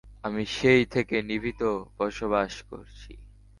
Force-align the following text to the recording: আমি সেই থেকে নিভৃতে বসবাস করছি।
আমি 0.23 0.43
সেই 0.55 0.83
থেকে 0.93 1.15
নিভৃতে 1.29 1.67
বসবাস 1.97 2.53
করছি। 2.69 3.11